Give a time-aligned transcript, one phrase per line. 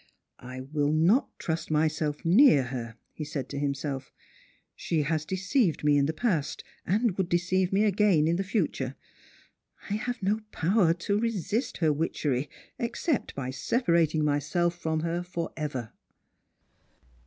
[0.55, 4.05] "I will not trust myself near her," he said to himself._"
[4.75, 8.95] She has deceived me in the past, and would deceive me again in the future.
[9.91, 15.21] I have no power to resist her witchery, except by sepa rating myself from her
[15.21, 15.91] for ever."